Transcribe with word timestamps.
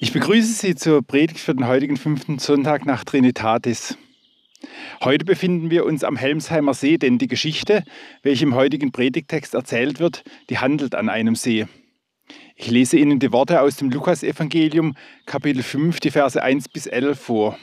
Ich 0.00 0.12
begrüße 0.12 0.52
Sie 0.52 0.76
zur 0.76 1.02
Predigt 1.02 1.40
für 1.40 1.56
den 1.56 1.66
heutigen 1.66 1.96
fünften 1.96 2.38
Sonntag 2.38 2.86
nach 2.86 3.02
Trinitatis. 3.02 3.98
Heute 5.02 5.24
befinden 5.24 5.70
wir 5.70 5.84
uns 5.84 6.04
am 6.04 6.14
Helmsheimer 6.14 6.72
See, 6.72 6.98
denn 6.98 7.18
die 7.18 7.26
Geschichte, 7.26 7.82
welche 8.22 8.44
im 8.44 8.54
heutigen 8.54 8.92
Predigtext 8.92 9.54
erzählt 9.54 9.98
wird, 9.98 10.22
die 10.50 10.58
handelt 10.58 10.94
an 10.94 11.08
einem 11.08 11.34
See. 11.34 11.66
Ich 12.54 12.70
lese 12.70 12.96
Ihnen 12.96 13.18
die 13.18 13.32
Worte 13.32 13.60
aus 13.60 13.74
dem 13.74 13.90
Lukasevangelium, 13.90 14.94
Kapitel 15.26 15.64
5, 15.64 15.98
die 15.98 16.12
Verse 16.12 16.40
1 16.40 16.68
bis 16.68 16.86
11 16.86 17.18
vor. 17.18 17.58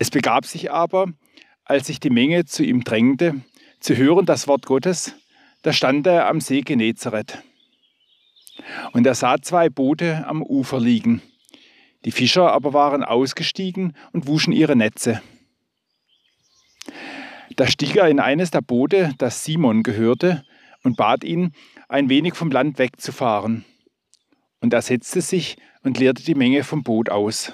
Es 0.00 0.10
begab 0.10 0.46
sich 0.46 0.72
aber, 0.72 1.12
als 1.64 1.86
sich 1.86 2.00
die 2.00 2.10
Menge 2.10 2.44
zu 2.44 2.64
ihm 2.64 2.82
drängte, 2.82 3.36
zu 3.78 3.96
hören 3.96 4.26
das 4.26 4.48
Wort 4.48 4.66
Gottes, 4.66 5.14
da 5.62 5.72
stand 5.72 6.08
er 6.08 6.26
am 6.26 6.40
See 6.40 6.62
Genezareth. 6.62 7.38
Und 8.92 9.06
er 9.06 9.14
sah 9.14 9.40
zwei 9.40 9.68
Boote 9.68 10.24
am 10.26 10.42
Ufer 10.42 10.80
liegen. 10.80 11.22
Die 12.04 12.12
Fischer 12.12 12.52
aber 12.52 12.72
waren 12.72 13.04
ausgestiegen 13.04 13.96
und 14.12 14.26
wuschen 14.26 14.52
ihre 14.52 14.76
Netze. 14.76 15.22
Da 17.56 17.66
stieg 17.66 17.96
er 17.96 18.08
in 18.08 18.18
eines 18.18 18.50
der 18.50 18.60
Boote, 18.60 19.14
das 19.18 19.44
Simon 19.44 19.82
gehörte, 19.82 20.44
und 20.82 20.96
bat 20.96 21.22
ihn, 21.22 21.52
ein 21.88 22.08
wenig 22.08 22.34
vom 22.34 22.50
Land 22.50 22.78
wegzufahren. 22.78 23.64
Und 24.60 24.72
er 24.72 24.82
setzte 24.82 25.20
sich 25.20 25.56
und 25.82 25.98
leerte 25.98 26.24
die 26.24 26.34
Menge 26.34 26.64
vom 26.64 26.82
Boot 26.82 27.10
aus. 27.10 27.52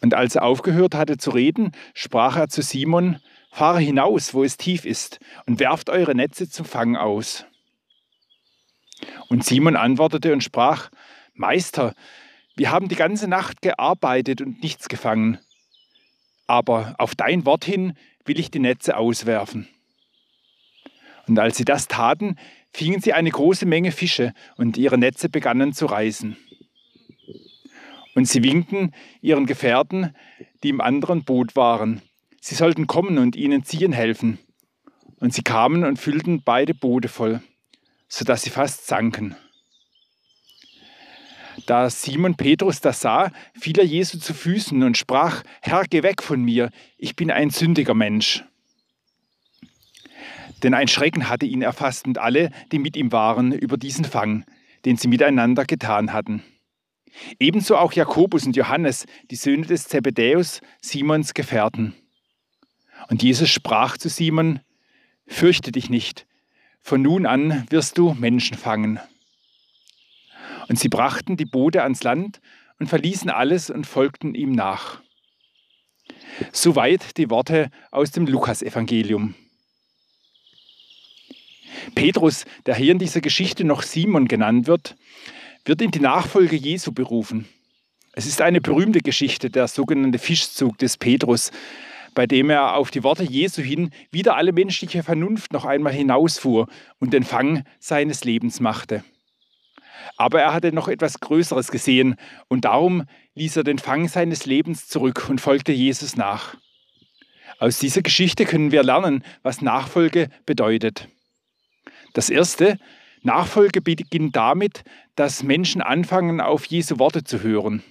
Und 0.00 0.14
als 0.14 0.36
er 0.36 0.44
aufgehört 0.44 0.94
hatte 0.94 1.18
zu 1.18 1.30
reden, 1.30 1.72
sprach 1.92 2.36
er 2.36 2.48
zu 2.48 2.62
Simon, 2.62 3.18
Fahre 3.50 3.80
hinaus, 3.80 4.32
wo 4.32 4.44
es 4.44 4.56
tief 4.56 4.84
ist, 4.84 5.18
und 5.46 5.58
werft 5.58 5.90
eure 5.90 6.14
Netze 6.14 6.48
zum 6.48 6.64
Fang 6.64 6.96
aus. 6.96 7.44
Und 9.28 9.44
Simon 9.44 9.76
antwortete 9.76 10.32
und 10.32 10.42
sprach, 10.42 10.90
Meister, 11.34 11.94
wir 12.56 12.70
haben 12.70 12.88
die 12.88 12.96
ganze 12.96 13.28
Nacht 13.28 13.62
gearbeitet 13.62 14.40
und 14.40 14.62
nichts 14.62 14.88
gefangen. 14.88 15.38
Aber 16.46 16.94
auf 16.98 17.14
dein 17.14 17.46
Wort 17.46 17.64
hin 17.64 17.94
will 18.24 18.38
ich 18.38 18.50
die 18.50 18.58
Netze 18.58 18.96
auswerfen. 18.96 19.68
Und 21.26 21.38
als 21.38 21.56
sie 21.56 21.64
das 21.64 21.88
taten, 21.88 22.36
fingen 22.72 23.00
sie 23.00 23.12
eine 23.12 23.30
große 23.30 23.66
Menge 23.66 23.92
Fische 23.92 24.34
und 24.56 24.76
ihre 24.76 24.98
Netze 24.98 25.28
begannen 25.28 25.72
zu 25.72 25.86
reißen. 25.86 26.36
Und 28.14 28.26
sie 28.26 28.42
winkten 28.42 28.92
ihren 29.20 29.46
Gefährten, 29.46 30.14
die 30.62 30.70
im 30.70 30.80
anderen 30.80 31.24
Boot 31.24 31.56
waren. 31.56 32.02
Sie 32.40 32.54
sollten 32.54 32.86
kommen 32.86 33.18
und 33.18 33.36
ihnen 33.36 33.64
ziehen 33.64 33.92
helfen. 33.92 34.38
Und 35.20 35.32
sie 35.32 35.42
kamen 35.42 35.84
und 35.84 35.98
füllten 35.98 36.42
beide 36.42 36.74
Boote 36.74 37.08
voll 37.08 37.40
sodass 38.10 38.42
sie 38.42 38.50
fast 38.50 38.86
sanken. 38.86 39.36
Da 41.66 41.88
Simon 41.88 42.34
Petrus 42.34 42.80
das 42.80 43.00
sah, 43.00 43.30
fiel 43.58 43.78
er 43.78 43.84
Jesu 43.84 44.18
zu 44.18 44.34
Füßen 44.34 44.82
und 44.82 44.98
sprach, 44.98 45.42
Herr, 45.62 45.84
geh 45.84 46.02
weg 46.02 46.22
von 46.22 46.42
mir, 46.42 46.70
ich 46.98 47.16
bin 47.16 47.30
ein 47.30 47.50
sündiger 47.50 47.94
Mensch. 47.94 48.44
Denn 50.62 50.74
ein 50.74 50.88
Schrecken 50.88 51.28
hatte 51.28 51.46
ihn 51.46 51.62
erfasst 51.62 52.06
und 52.06 52.18
alle, 52.18 52.50
die 52.72 52.78
mit 52.78 52.96
ihm 52.96 53.12
waren, 53.12 53.52
über 53.52 53.76
diesen 53.76 54.04
Fang, 54.04 54.44
den 54.84 54.96
sie 54.96 55.08
miteinander 55.08 55.64
getan 55.64 56.12
hatten. 56.12 56.42
Ebenso 57.38 57.76
auch 57.76 57.92
Jakobus 57.92 58.46
und 58.46 58.56
Johannes, 58.56 59.06
die 59.30 59.36
Söhne 59.36 59.66
des 59.66 59.84
Zebedäus, 59.84 60.60
Simons 60.80 61.34
Gefährten. 61.34 61.94
Und 63.08 63.22
Jesus 63.22 63.48
sprach 63.48 63.96
zu 63.96 64.08
Simon, 64.08 64.60
Fürchte 65.26 65.72
dich 65.72 65.90
nicht, 65.90 66.26
von 66.82 67.02
nun 67.02 67.26
an 67.26 67.66
wirst 67.70 67.98
du 67.98 68.14
Menschen 68.14 68.56
fangen. 68.56 69.00
Und 70.68 70.78
sie 70.78 70.88
brachten 70.88 71.36
die 71.36 71.44
Boote 71.44 71.82
ans 71.82 72.02
Land 72.02 72.40
und 72.78 72.88
verließen 72.88 73.30
alles 73.30 73.70
und 73.70 73.86
folgten 73.86 74.34
ihm 74.34 74.52
nach. 74.52 75.00
Soweit 76.52 77.16
die 77.16 77.30
Worte 77.30 77.70
aus 77.90 78.10
dem 78.10 78.26
Lukasevangelium. 78.26 79.34
Petrus, 81.94 82.44
der 82.66 82.74
hier 82.74 82.92
in 82.92 82.98
dieser 82.98 83.20
Geschichte 83.20 83.64
noch 83.64 83.82
Simon 83.82 84.28
genannt 84.28 84.66
wird, 84.66 84.96
wird 85.64 85.82
in 85.82 85.90
die 85.90 86.00
Nachfolge 86.00 86.56
Jesu 86.56 86.92
berufen. 86.92 87.48
Es 88.12 88.26
ist 88.26 88.40
eine 88.40 88.60
berühmte 88.60 89.00
Geschichte, 89.00 89.50
der 89.50 89.68
sogenannte 89.68 90.18
Fischzug 90.18 90.78
des 90.78 90.96
Petrus, 90.96 91.52
bei 92.14 92.26
dem 92.26 92.50
er 92.50 92.76
auf 92.76 92.90
die 92.90 93.02
Worte 93.02 93.24
Jesu 93.24 93.62
hin 93.62 93.90
wieder 94.10 94.36
alle 94.36 94.52
menschliche 94.52 95.02
Vernunft 95.02 95.52
noch 95.52 95.64
einmal 95.64 95.92
hinausfuhr 95.92 96.68
und 96.98 97.12
den 97.12 97.24
Fang 97.24 97.64
seines 97.78 98.24
Lebens 98.24 98.60
machte. 98.60 99.04
Aber 100.16 100.40
er 100.40 100.52
hatte 100.52 100.72
noch 100.72 100.88
etwas 100.88 101.20
Größeres 101.20 101.70
gesehen 101.70 102.16
und 102.48 102.64
darum 102.64 103.04
ließ 103.34 103.56
er 103.56 103.64
den 103.64 103.78
Fang 103.78 104.08
seines 104.08 104.46
Lebens 104.46 104.88
zurück 104.88 105.28
und 105.28 105.40
folgte 105.40 105.72
Jesus 105.72 106.16
nach. 106.16 106.56
Aus 107.58 107.78
dieser 107.78 108.02
Geschichte 108.02 108.44
können 108.44 108.72
wir 108.72 108.82
lernen, 108.82 109.24
was 109.42 109.60
Nachfolge 109.60 110.28
bedeutet. 110.46 111.08
Das 112.14 112.30
Erste, 112.30 112.78
Nachfolge 113.22 113.82
beginnt 113.82 114.34
damit, 114.34 114.82
dass 115.14 115.42
Menschen 115.42 115.82
anfangen, 115.82 116.40
auf 116.40 116.64
Jesu 116.66 116.98
Worte 116.98 117.22
zu 117.22 117.42
hören. 117.42 117.82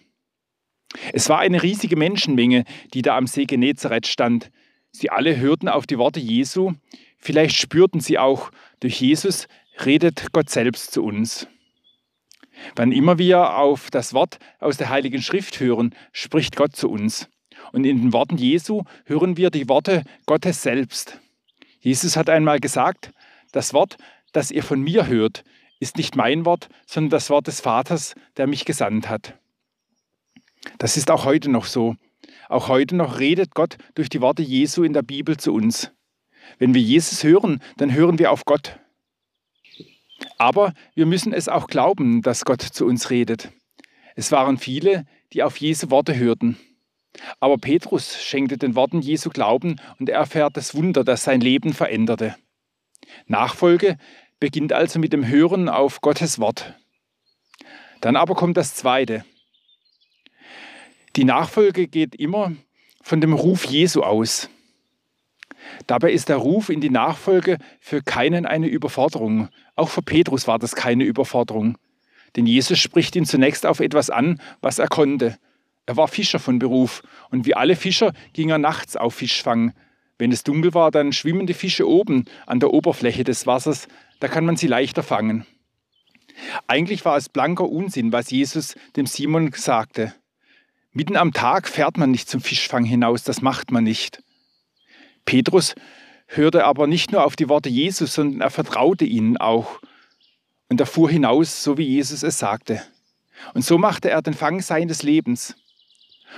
Es 1.14 1.30
war 1.30 1.40
eine 1.40 1.62
riesige 1.62 1.96
Menschenmenge, 1.96 2.64
die 2.94 3.02
da 3.02 3.18
am 3.18 3.28
See 3.28 3.46
Genezareth 3.46 4.08
stand. 4.08 4.52
Sie 4.92 5.10
alle 5.10 5.38
hörten 5.38 5.68
auf 5.68 5.86
die 5.86 5.98
Worte 5.98 6.20
Jesu. 6.20 6.74
Vielleicht 7.18 7.56
spürten 7.56 8.00
sie 8.00 8.18
auch, 8.18 8.52
durch 8.80 9.00
Jesus 9.00 9.48
redet 9.86 10.32
Gott 10.32 10.50
selbst 10.50 10.92
zu 10.92 11.04
uns. 11.04 11.48
Wann 12.76 12.92
immer 12.92 13.18
wir 13.18 13.58
auf 13.58 13.90
das 13.90 14.14
Wort 14.14 14.40
aus 14.60 14.78
der 14.78 14.90
Heiligen 14.90 15.22
Schrift 15.22 15.60
hören, 15.60 15.96
spricht 16.12 16.56
Gott 16.56 16.76
zu 16.76 16.90
uns. 16.90 17.30
Und 17.72 17.86
in 17.86 18.02
den 18.02 18.14
Worten 18.14 18.38
Jesu 18.38 18.84
hören 19.06 19.38
wir 19.38 19.50
die 19.50 19.70
Worte 19.70 20.04
Gottes 20.26 20.64
selbst. 20.64 21.20
Jesus 21.80 22.18
hat 22.18 22.30
einmal 22.30 22.60
gesagt, 22.60 23.12
das 23.52 23.74
Wort, 23.74 23.98
das 24.34 24.52
ihr 24.52 24.64
von 24.64 24.82
mir 24.82 25.08
hört, 25.08 25.44
ist 25.80 25.98
nicht 25.98 26.16
mein 26.16 26.46
Wort, 26.46 26.68
sondern 26.86 27.12
das 27.12 27.30
Wort 27.30 27.48
des 27.48 27.62
Vaters, 27.62 28.16
der 28.38 28.48
mich 28.48 28.66
gesandt 28.66 29.08
hat. 29.08 29.36
Das 30.80 30.96
ist 30.98 31.12
auch 31.12 31.26
heute 31.26 31.52
noch 31.52 31.66
so. 31.66 31.96
Auch 32.48 32.70
heute 32.70 32.96
noch 32.96 33.20
redet 33.20 33.54
Gott 33.54 33.78
durch 33.96 34.10
die 34.10 34.22
Worte 34.22 34.42
Jesu 34.42 34.84
in 34.84 34.94
der 34.94 35.02
Bibel 35.04 35.38
zu 35.38 35.54
uns. 35.54 35.92
Wenn 36.58 36.74
wir 36.74 36.82
Jesus 36.82 37.24
hören, 37.24 37.62
dann 37.78 37.94
hören 37.94 38.18
wir 38.18 38.32
auf 38.32 38.46
Gott. 38.46 38.80
Aber 40.38 40.74
wir 40.96 41.06
müssen 41.06 41.34
es 41.34 41.50
auch 41.50 41.68
glauben, 41.68 42.22
dass 42.22 42.46
Gott 42.46 42.62
zu 42.62 42.86
uns 42.86 43.10
redet. 43.10 43.52
Es 44.16 44.32
waren 44.32 44.58
viele, 44.58 45.06
die 45.34 45.44
auf 45.44 45.58
Jesu 45.58 45.92
Worte 45.92 46.18
hörten. 46.18 46.58
Aber 47.42 47.58
Petrus 47.58 48.22
schenkte 48.22 48.58
den 48.58 48.76
Worten 48.76 49.02
Jesu 49.02 49.30
Glauben 49.30 49.82
und 50.00 50.10
er 50.10 50.20
erfährt 50.20 50.56
das 50.56 50.76
Wunder, 50.76 51.04
das 51.04 51.24
sein 51.26 51.42
Leben 51.42 51.74
veränderte. 51.74 52.36
Nachfolge 53.28 53.98
beginnt 54.40 54.72
also 54.72 54.98
mit 54.98 55.12
dem 55.12 55.28
Hören 55.28 55.68
auf 55.68 56.00
Gottes 56.00 56.40
Wort. 56.40 56.76
Dann 58.00 58.16
aber 58.16 58.36
kommt 58.36 58.56
das 58.56 58.76
Zweite. 58.76 59.26
Die 61.16 61.24
Nachfolge 61.24 61.88
geht 61.88 62.16
immer 62.16 62.53
von 63.02 63.22
dem 63.22 63.34
Ruf 63.34 63.66
Jesu 63.66 64.02
aus. 64.02 64.50
Dabei 65.88 66.12
ist 66.12 66.30
der 66.30 66.38
Ruf 66.38 66.70
in 66.70 66.81
die 66.81 66.90
Nachfolge 66.90 67.58
für 67.80 68.02
keinen 68.02 68.46
eine 68.46 68.68
Überforderung. 68.68 69.50
Auch 69.75 69.90
für 69.90 70.02
Petrus 70.02 70.48
war 70.48 70.59
das 70.59 70.75
keine 70.75 71.03
Überforderung. 71.03 71.78
Denn 72.36 72.46
Jesus 72.46 72.80
spricht 72.80 73.16
ihn 73.16 73.25
zunächst 73.25 73.66
auf 73.66 73.80
etwas 73.80 74.09
an, 74.09 74.42
was 74.62 74.80
er 74.80 74.88
konnte. 74.88 75.38
Er 75.86 75.98
war 75.98 76.08
Fischer 76.08 76.40
von 76.40 76.59
Beruf 76.59 77.02
und 77.31 77.46
wie 77.46 77.56
alle 77.56 77.75
Fischer 77.75 78.14
ging 78.34 78.50
er 78.50 78.59
nachts 78.59 78.96
auf 78.96 79.16
Fischfang. 79.16 79.74
Wenn 80.19 80.31
es 80.31 80.44
dunkel 80.44 80.74
war, 80.74 80.92
dann 80.92 81.14
schwimmen 81.14 81.48
die 81.48 81.53
Fische 81.53 81.88
oben 81.88 82.25
an 82.46 82.59
der 82.59 82.72
Oberfläche 82.72 83.24
des 83.24 83.48
Wassers, 83.48 83.88
da 84.19 84.28
kann 84.28 84.46
man 84.46 84.58
sie 84.58 84.68
leichter 84.68 85.02
fangen. 85.02 85.46
Eigentlich 86.68 87.06
war 87.06 87.18
es 87.18 87.30
blanker 87.30 87.68
Unsinn, 87.68 88.12
was 88.12 88.30
Jesus 88.30 88.75
dem 88.95 89.06
Simon 89.07 89.51
sagte. 89.54 90.13
Mitten 90.91 91.18
am 91.18 91.33
Tag 91.33 91.68
fährt 91.68 91.97
man 91.97 92.12
nicht 92.12 92.30
zum 92.30 92.41
Fischfang 92.41 92.83
hinaus, 92.83 93.24
das 93.24 93.41
macht 93.41 93.71
man 93.71 93.83
nicht. 93.83 94.24
Petrus 95.25 95.75
hörte 96.25 96.65
aber 96.65 96.88
nicht 96.88 97.12
nur 97.12 97.24
auf 97.24 97.36
die 97.36 97.50
Worte 97.50 97.69
Jesus, 97.69 98.15
sondern 98.15 98.41
er 98.41 98.50
vertraute 98.50 99.06
ihnen 99.06 99.38
auch. 99.38 99.80
Und 100.68 100.80
er 100.80 100.88
fuhr 100.88 101.09
hinaus, 101.09 101.63
so 101.63 101.77
wie 101.77 101.83
Jesus 101.83 102.24
es 102.24 102.39
sagte. 102.39 102.81
Und 103.53 103.63
so 103.63 103.77
machte 103.77 104.09
er 104.09 104.21
den 104.21 104.33
Fang 104.33 104.62
seines 104.62 105.03
Lebens. 105.03 105.56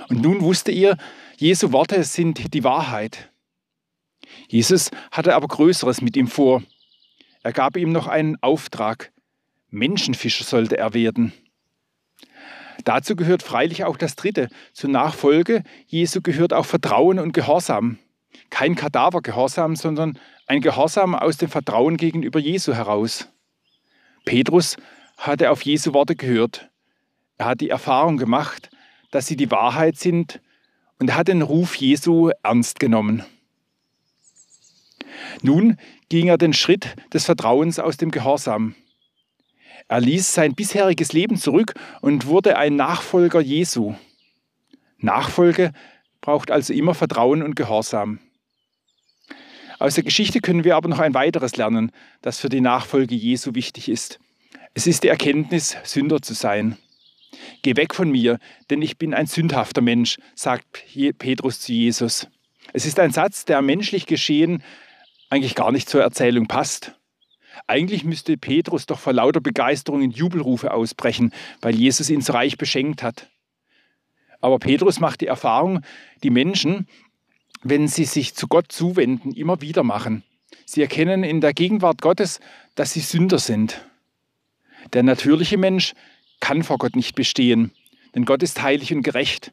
Und 0.08 0.22
nun 0.22 0.40
wusste 0.40 0.70
ihr, 0.70 0.96
Jesu 1.36 1.72
Worte 1.72 2.04
sind 2.04 2.54
die 2.54 2.64
Wahrheit. 2.64 3.30
Jesus 4.48 4.90
hatte 5.10 5.34
aber 5.34 5.48
Größeres 5.48 6.00
mit 6.00 6.16
ihm 6.16 6.28
vor. 6.28 6.62
Er 7.42 7.52
gab 7.52 7.76
ihm 7.76 7.92
noch 7.92 8.06
einen 8.06 8.36
Auftrag. 8.42 9.12
Menschenfischer 9.70 10.44
sollte 10.44 10.76
er 10.76 10.94
werden. 10.94 11.32
Dazu 12.84 13.16
gehört 13.16 13.42
freilich 13.42 13.84
auch 13.84 13.96
das 13.96 14.16
Dritte. 14.16 14.48
Zur 14.72 14.90
Nachfolge 14.90 15.62
Jesu 15.86 16.20
gehört 16.20 16.52
auch 16.52 16.66
Vertrauen 16.66 17.18
und 17.18 17.32
Gehorsam. 17.32 17.98
Kein 18.50 18.74
Kadavergehorsam, 18.74 19.76
sondern 19.76 20.18
ein 20.46 20.60
Gehorsam 20.60 21.14
aus 21.14 21.36
dem 21.36 21.48
Vertrauen 21.48 21.96
gegenüber 21.96 22.38
Jesu 22.38 22.74
heraus. 22.74 23.28
Petrus 24.24 24.76
hat 25.16 25.40
er 25.40 25.52
auf 25.52 25.62
Jesu 25.62 25.92
Worte 25.92 26.16
gehört. 26.16 26.70
Er 27.38 27.46
hat 27.46 27.60
die 27.60 27.70
Erfahrung 27.70 28.16
gemacht, 28.16 28.70
dass 29.10 29.26
sie 29.26 29.36
die 29.36 29.50
Wahrheit 29.50 29.96
sind 29.96 30.40
und 30.98 31.14
hat 31.14 31.28
den 31.28 31.42
Ruf 31.42 31.76
Jesu 31.76 32.30
ernst 32.42 32.80
genommen. 32.80 33.24
Nun 35.42 35.76
ging 36.08 36.28
er 36.28 36.38
den 36.38 36.52
Schritt 36.52 36.94
des 37.12 37.24
Vertrauens 37.24 37.78
aus 37.78 37.96
dem 37.96 38.10
Gehorsam. 38.10 38.74
Er 39.88 40.00
ließ 40.00 40.32
sein 40.32 40.54
bisheriges 40.54 41.12
Leben 41.12 41.36
zurück 41.36 41.74
und 42.00 42.26
wurde 42.26 42.56
ein 42.56 42.76
Nachfolger 42.76 43.40
Jesu. 43.40 43.94
Nachfolge 44.98 45.72
braucht 46.20 46.50
also 46.50 46.72
immer 46.72 46.94
Vertrauen 46.94 47.42
und 47.42 47.56
Gehorsam. 47.56 48.20
Aus 49.78 49.96
der 49.96 50.04
Geschichte 50.04 50.40
können 50.40 50.64
wir 50.64 50.76
aber 50.76 50.88
noch 50.88 51.00
ein 51.00 51.14
weiteres 51.14 51.56
lernen, 51.56 51.90
das 52.20 52.38
für 52.38 52.48
die 52.48 52.60
Nachfolge 52.60 53.16
Jesu 53.16 53.54
wichtig 53.54 53.88
ist. 53.88 54.20
Es 54.74 54.86
ist 54.86 55.02
die 55.02 55.08
Erkenntnis, 55.08 55.76
Sünder 55.82 56.22
zu 56.22 56.34
sein. 56.34 56.78
Geh 57.62 57.76
weg 57.76 57.94
von 57.94 58.10
mir, 58.10 58.38
denn 58.70 58.80
ich 58.80 58.96
bin 58.96 59.12
ein 59.12 59.26
sündhafter 59.26 59.80
Mensch, 59.80 60.18
sagt 60.34 60.84
Petrus 61.18 61.60
zu 61.60 61.72
Jesus. 61.72 62.28
Es 62.72 62.86
ist 62.86 63.00
ein 63.00 63.10
Satz, 63.10 63.44
der 63.44 63.60
menschlich 63.60 64.06
geschehen 64.06 64.62
eigentlich 65.30 65.54
gar 65.54 65.72
nicht 65.72 65.88
zur 65.88 66.02
Erzählung 66.02 66.46
passt. 66.46 66.94
Eigentlich 67.66 68.04
müsste 68.04 68.36
Petrus 68.36 68.86
doch 68.86 68.98
vor 68.98 69.12
lauter 69.12 69.40
Begeisterung 69.40 70.02
in 70.02 70.10
Jubelrufe 70.10 70.72
ausbrechen, 70.72 71.32
weil 71.60 71.74
Jesus 71.74 72.10
ihn 72.10 72.20
so 72.20 72.32
reich 72.32 72.56
beschenkt 72.58 73.02
hat. 73.02 73.28
Aber 74.40 74.58
Petrus 74.58 75.00
macht 75.00 75.20
die 75.20 75.26
Erfahrung, 75.26 75.82
die 76.22 76.30
Menschen, 76.30 76.88
wenn 77.62 77.86
sie 77.88 78.04
sich 78.04 78.34
zu 78.34 78.48
Gott 78.48 78.72
zuwenden, 78.72 79.32
immer 79.32 79.60
wieder 79.60 79.84
machen. 79.84 80.24
Sie 80.66 80.82
erkennen 80.82 81.22
in 81.22 81.40
der 81.40 81.54
Gegenwart 81.54 82.02
Gottes, 82.02 82.40
dass 82.74 82.92
sie 82.92 83.00
Sünder 83.00 83.38
sind. 83.38 83.86
Der 84.92 85.02
natürliche 85.02 85.58
Mensch 85.58 85.94
kann 86.40 86.64
vor 86.64 86.78
Gott 86.78 86.96
nicht 86.96 87.14
bestehen, 87.14 87.72
denn 88.14 88.24
Gott 88.24 88.42
ist 88.42 88.62
heilig 88.62 88.92
und 88.92 89.02
gerecht. 89.02 89.52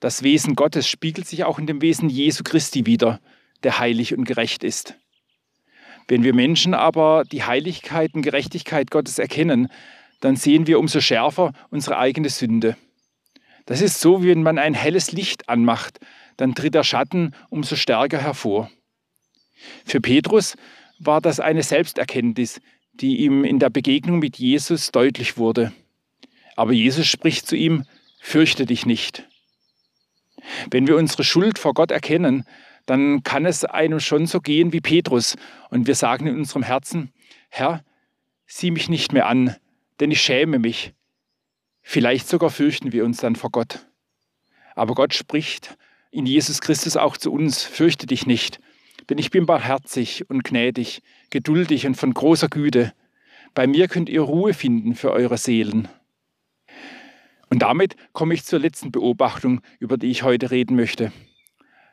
Das 0.00 0.22
Wesen 0.22 0.54
Gottes 0.54 0.86
spiegelt 0.86 1.26
sich 1.26 1.44
auch 1.44 1.58
in 1.58 1.66
dem 1.66 1.80
Wesen 1.80 2.10
Jesu 2.10 2.44
Christi 2.44 2.86
wider, 2.86 3.20
der 3.62 3.78
heilig 3.78 4.14
und 4.14 4.24
gerecht 4.24 4.62
ist. 4.62 4.94
Wenn 6.08 6.22
wir 6.24 6.34
Menschen 6.34 6.74
aber 6.74 7.24
die 7.30 7.44
Heiligkeit 7.44 8.14
und 8.14 8.22
Gerechtigkeit 8.22 8.90
Gottes 8.90 9.18
erkennen, 9.18 9.68
dann 10.20 10.36
sehen 10.36 10.66
wir 10.66 10.78
umso 10.78 11.00
schärfer 11.00 11.52
unsere 11.70 11.98
eigene 11.98 12.30
Sünde. 12.30 12.76
Das 13.66 13.82
ist 13.82 14.00
so, 14.00 14.22
wie 14.22 14.28
wenn 14.28 14.42
man 14.42 14.58
ein 14.58 14.74
helles 14.74 15.12
Licht 15.12 15.48
anmacht, 15.48 16.00
dann 16.38 16.54
tritt 16.54 16.74
der 16.74 16.84
Schatten 16.84 17.34
umso 17.50 17.76
stärker 17.76 18.18
hervor. 18.18 18.70
Für 19.84 20.00
Petrus 20.00 20.56
war 20.98 21.20
das 21.20 21.40
eine 21.40 21.62
Selbsterkenntnis, 21.62 22.60
die 22.94 23.18
ihm 23.18 23.44
in 23.44 23.58
der 23.58 23.70
Begegnung 23.70 24.18
mit 24.18 24.38
Jesus 24.38 24.90
deutlich 24.90 25.36
wurde. 25.36 25.72
Aber 26.56 26.72
Jesus 26.72 27.06
spricht 27.06 27.46
zu 27.46 27.54
ihm, 27.54 27.84
fürchte 28.20 28.66
dich 28.66 28.86
nicht. 28.86 29.28
Wenn 30.70 30.86
wir 30.86 30.96
unsere 30.96 31.24
Schuld 31.24 31.58
vor 31.58 31.74
Gott 31.74 31.90
erkennen, 31.90 32.44
dann 32.88 33.22
kann 33.22 33.44
es 33.44 33.66
einem 33.66 34.00
schon 34.00 34.26
so 34.26 34.40
gehen 34.40 34.72
wie 34.72 34.80
Petrus. 34.80 35.36
Und 35.68 35.86
wir 35.86 35.94
sagen 35.94 36.26
in 36.26 36.36
unserem 36.36 36.62
Herzen, 36.62 37.12
Herr, 37.50 37.84
sieh 38.46 38.70
mich 38.70 38.88
nicht 38.88 39.12
mehr 39.12 39.26
an, 39.26 39.54
denn 40.00 40.10
ich 40.10 40.22
schäme 40.22 40.58
mich. 40.58 40.94
Vielleicht 41.82 42.26
sogar 42.26 42.48
fürchten 42.48 42.90
wir 42.92 43.04
uns 43.04 43.18
dann 43.18 43.36
vor 43.36 43.50
Gott. 43.50 43.86
Aber 44.74 44.94
Gott 44.94 45.12
spricht 45.12 45.76
in 46.10 46.24
Jesus 46.24 46.62
Christus 46.62 46.96
auch 46.96 47.18
zu 47.18 47.30
uns, 47.30 47.62
fürchte 47.62 48.06
dich 48.06 48.26
nicht, 48.26 48.58
denn 49.10 49.18
ich 49.18 49.30
bin 49.30 49.44
barmherzig 49.44 50.30
und 50.30 50.42
gnädig, 50.42 51.02
geduldig 51.28 51.86
und 51.86 51.94
von 51.94 52.14
großer 52.14 52.48
Güte. 52.48 52.94
Bei 53.52 53.66
mir 53.66 53.88
könnt 53.88 54.08
ihr 54.08 54.22
Ruhe 54.22 54.54
finden 54.54 54.94
für 54.94 55.12
eure 55.12 55.36
Seelen. 55.36 55.88
Und 57.50 57.60
damit 57.60 57.96
komme 58.14 58.32
ich 58.32 58.44
zur 58.44 58.60
letzten 58.60 58.92
Beobachtung, 58.92 59.60
über 59.78 59.98
die 59.98 60.10
ich 60.10 60.22
heute 60.22 60.50
reden 60.50 60.74
möchte. 60.74 61.12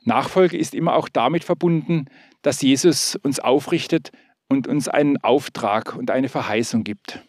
Nachfolge 0.05 0.57
ist 0.57 0.73
immer 0.73 0.95
auch 0.95 1.09
damit 1.09 1.43
verbunden, 1.43 2.05
dass 2.41 2.61
Jesus 2.61 3.15
uns 3.15 3.39
aufrichtet 3.39 4.11
und 4.47 4.67
uns 4.67 4.87
einen 4.87 5.17
Auftrag 5.17 5.95
und 5.95 6.11
eine 6.11 6.29
Verheißung 6.29 6.83
gibt. 6.83 7.21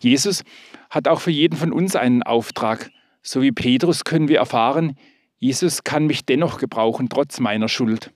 Jesus 0.00 0.44
hat 0.88 1.08
auch 1.08 1.20
für 1.20 1.30
jeden 1.30 1.56
von 1.56 1.72
uns 1.72 1.96
einen 1.96 2.22
Auftrag. 2.22 2.90
So 3.22 3.42
wie 3.42 3.52
Petrus 3.52 4.04
können 4.04 4.28
wir 4.28 4.38
erfahren, 4.38 4.96
Jesus 5.38 5.84
kann 5.84 6.06
mich 6.06 6.24
dennoch 6.24 6.58
gebrauchen, 6.58 7.08
trotz 7.08 7.40
meiner 7.40 7.68
Schuld. 7.68 8.12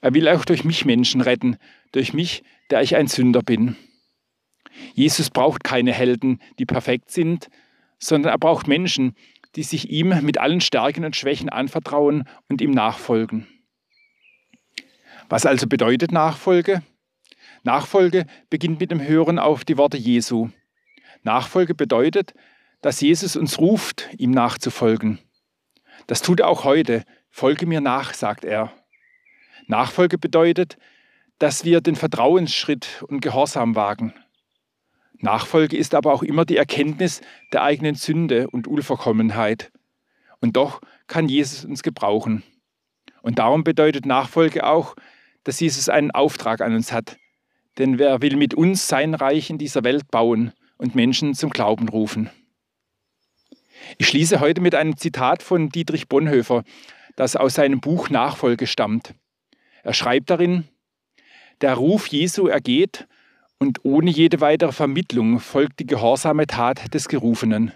Er 0.00 0.14
will 0.14 0.28
auch 0.28 0.44
durch 0.44 0.64
mich 0.64 0.84
Menschen 0.84 1.20
retten, 1.20 1.56
durch 1.92 2.14
mich, 2.14 2.42
der 2.70 2.82
ich 2.82 2.96
ein 2.96 3.06
Sünder 3.06 3.42
bin. 3.42 3.76
Jesus 4.94 5.30
braucht 5.30 5.64
keine 5.64 5.92
Helden, 5.92 6.40
die 6.58 6.64
perfekt 6.64 7.10
sind, 7.10 7.48
sondern 7.98 8.32
er 8.32 8.38
braucht 8.38 8.66
Menschen, 8.66 9.14
die 9.56 9.62
sich 9.62 9.90
ihm 9.90 10.08
mit 10.22 10.38
allen 10.38 10.60
Stärken 10.60 11.04
und 11.04 11.16
Schwächen 11.16 11.48
anvertrauen 11.48 12.28
und 12.48 12.60
ihm 12.60 12.70
nachfolgen. 12.70 13.46
Was 15.28 15.46
also 15.46 15.66
bedeutet 15.66 16.12
Nachfolge? 16.12 16.82
Nachfolge 17.62 18.26
beginnt 18.50 18.80
mit 18.80 18.90
dem 18.90 19.02
Hören 19.02 19.38
auf 19.38 19.64
die 19.64 19.78
Worte 19.78 19.96
Jesu. 19.96 20.50
Nachfolge 21.22 21.74
bedeutet, 21.74 22.34
dass 22.80 23.00
Jesus 23.00 23.36
uns 23.36 23.58
ruft, 23.58 24.08
ihm 24.18 24.32
nachzufolgen. 24.32 25.18
Das 26.06 26.22
tut 26.22 26.40
er 26.40 26.48
auch 26.48 26.64
heute. 26.64 27.04
Folge 27.30 27.66
mir 27.66 27.80
nach, 27.80 28.14
sagt 28.14 28.44
er. 28.44 28.72
Nachfolge 29.66 30.18
bedeutet, 30.18 30.76
dass 31.38 31.64
wir 31.64 31.80
den 31.80 31.96
Vertrauensschritt 31.96 33.04
und 33.08 33.20
Gehorsam 33.20 33.74
wagen. 33.74 34.12
Nachfolge 35.22 35.76
ist 35.76 35.94
aber 35.94 36.12
auch 36.12 36.22
immer 36.22 36.44
die 36.44 36.56
Erkenntnis 36.56 37.20
der 37.52 37.62
eigenen 37.62 37.94
Sünde 37.94 38.48
und 38.50 38.66
Unverkommenheit. 38.66 39.70
Und 40.40 40.56
doch 40.56 40.80
kann 41.06 41.28
Jesus 41.28 41.64
uns 41.64 41.82
gebrauchen. 41.82 42.42
Und 43.22 43.38
darum 43.38 43.62
bedeutet 43.62 44.04
Nachfolge 44.04 44.66
auch, 44.66 44.96
dass 45.44 45.60
Jesus 45.60 45.88
einen 45.88 46.10
Auftrag 46.10 46.60
an 46.60 46.74
uns 46.74 46.92
hat. 46.92 47.16
Denn 47.78 47.98
wer 47.98 48.20
will 48.20 48.36
mit 48.36 48.52
uns 48.54 48.88
sein 48.88 49.14
Reich 49.14 49.48
in 49.48 49.58
dieser 49.58 49.84
Welt 49.84 50.10
bauen 50.10 50.52
und 50.76 50.96
Menschen 50.96 51.34
zum 51.34 51.50
Glauben 51.50 51.88
rufen? 51.88 52.28
Ich 53.98 54.08
schließe 54.08 54.40
heute 54.40 54.60
mit 54.60 54.74
einem 54.74 54.96
Zitat 54.96 55.42
von 55.42 55.68
Dietrich 55.68 56.08
Bonhoeffer, 56.08 56.64
das 57.16 57.36
aus 57.36 57.54
seinem 57.54 57.80
Buch 57.80 58.10
Nachfolge 58.10 58.66
stammt. 58.66 59.14
Er 59.84 59.94
schreibt 59.94 60.30
darin, 60.30 60.68
der 61.60 61.74
Ruf 61.74 62.08
Jesu 62.08 62.48
ergeht 62.48 63.06
und 63.62 63.84
ohne 63.84 64.10
jede 64.10 64.40
weitere 64.40 64.72
Vermittlung 64.72 65.38
folgt 65.38 65.78
die 65.78 65.86
gehorsame 65.86 66.48
Tat 66.48 66.92
des 66.94 67.06
Gerufenen. 67.06 67.70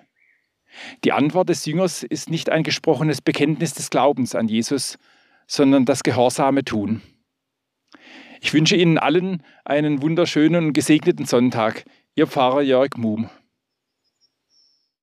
Die 1.05 1.13
Antwort 1.13 1.49
des 1.49 1.65
Jüngers 1.65 2.03
ist 2.03 2.29
nicht 2.29 2.51
ein 2.51 2.65
gesprochenes 2.65 3.21
Bekenntnis 3.21 3.73
des 3.73 3.89
Glaubens 3.89 4.35
an 4.35 4.49
Jesus, 4.49 4.99
sondern 5.47 5.85
das 5.85 6.03
gehorsame 6.03 6.65
Tun. 6.65 7.03
Ich 8.41 8.53
wünsche 8.53 8.75
Ihnen 8.75 8.99
allen 8.99 9.45
einen 9.65 10.03
wunderschönen 10.03 10.67
und 10.67 10.73
gesegneten 10.73 11.25
Sonntag. 11.25 11.85
Ihr 12.17 12.27
Pfarrer 12.27 12.63
Jörg 12.63 12.97
Muhm. 12.97 13.31